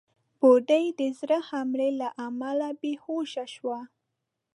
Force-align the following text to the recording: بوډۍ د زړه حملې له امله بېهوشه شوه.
بوډۍ 0.39 0.85
د 0.99 1.01
زړه 1.19 1.37
حملې 1.49 1.89
له 2.01 2.09
امله 2.27 2.69
بېهوشه 2.81 3.45
شوه. 3.55 3.79